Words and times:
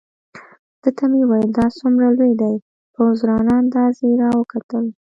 ده 0.81 0.89
ته 0.97 1.03
مې 1.11 1.21
وویل: 1.25 1.49
دا 1.59 1.65
څومره 1.79 2.07
لوی 2.17 2.33
دی؟ 2.41 2.53
په 2.93 2.99
عذرانه 3.09 3.53
انداز 3.61 3.95
یې 4.05 4.11
را 4.21 4.29
وکتل. 4.39 4.85